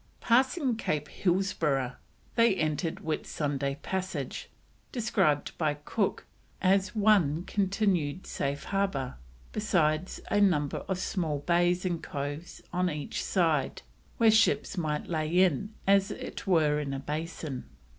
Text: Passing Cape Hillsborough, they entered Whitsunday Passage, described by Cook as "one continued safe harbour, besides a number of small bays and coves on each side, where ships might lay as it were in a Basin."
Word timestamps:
Passing 0.19 0.77
Cape 0.77 1.09
Hillsborough, 1.09 1.93
they 2.33 2.55
entered 2.55 3.01
Whitsunday 3.03 3.79
Passage, 3.83 4.49
described 4.91 5.55
by 5.59 5.75
Cook 5.75 6.25
as 6.59 6.95
"one 6.95 7.43
continued 7.43 8.25
safe 8.25 8.63
harbour, 8.63 9.17
besides 9.51 10.19
a 10.31 10.41
number 10.41 10.77
of 10.87 10.97
small 10.97 11.37
bays 11.45 11.85
and 11.85 12.01
coves 12.01 12.63
on 12.73 12.89
each 12.89 13.23
side, 13.23 13.83
where 14.17 14.31
ships 14.31 14.75
might 14.75 15.05
lay 15.05 15.39
as 15.85 16.09
it 16.09 16.47
were 16.47 16.79
in 16.79 16.95
a 16.95 16.99
Basin." 16.99 17.65